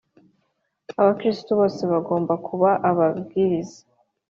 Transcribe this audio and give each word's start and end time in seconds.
Abakristo 0.99 1.49
bose 1.59 1.81
bagomba 1.91 2.33
kuba 2.47 2.69
ababwiriza 2.89 3.79